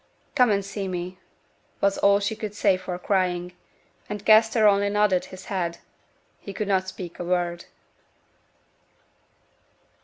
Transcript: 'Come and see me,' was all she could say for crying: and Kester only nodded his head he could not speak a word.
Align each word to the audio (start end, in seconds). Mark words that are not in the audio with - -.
'Come 0.33 0.49
and 0.49 0.65
see 0.65 0.87
me,' 0.87 1.19
was 1.79 1.99
all 1.99 2.19
she 2.19 2.35
could 2.35 2.55
say 2.55 2.75
for 2.75 2.97
crying: 2.97 3.53
and 4.09 4.25
Kester 4.25 4.67
only 4.67 4.89
nodded 4.89 5.25
his 5.25 5.45
head 5.45 5.77
he 6.39 6.53
could 6.53 6.67
not 6.67 6.87
speak 6.87 7.19
a 7.19 7.23
word. 7.23 7.65